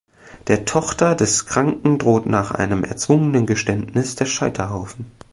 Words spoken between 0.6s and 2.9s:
Tochter des Kranken droht nach einem